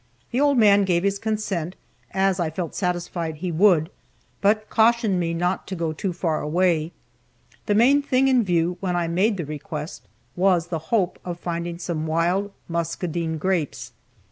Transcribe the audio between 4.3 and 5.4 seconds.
but cautioned me